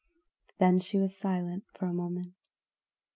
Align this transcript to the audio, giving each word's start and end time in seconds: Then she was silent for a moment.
Then 0.57 0.79
she 0.79 0.97
was 0.97 1.15
silent 1.15 1.65
for 1.75 1.85
a 1.85 1.93
moment. 1.93 2.33